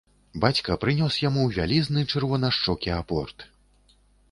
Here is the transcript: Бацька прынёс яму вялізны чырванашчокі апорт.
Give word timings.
Бацька 0.45 0.77
прынёс 0.85 1.17
яму 1.25 1.43
вялізны 1.59 2.05
чырванашчокі 2.15 2.89
апорт. 2.99 3.37